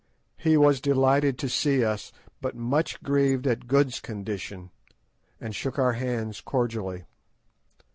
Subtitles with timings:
[0.35, 2.11] He was delighted to see us,
[2.41, 4.71] but much grieved at Good's condition,
[5.39, 7.05] and shook our hands cordially.